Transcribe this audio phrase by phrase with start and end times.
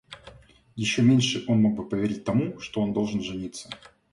[0.75, 3.69] Еще меньше он мог бы поверить тому, что он должен жениться.